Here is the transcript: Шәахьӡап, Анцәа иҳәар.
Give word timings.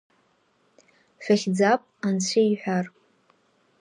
Шәахьӡап, 1.23 1.81
Анцәа 2.07 2.41
иҳәар. 2.49 2.85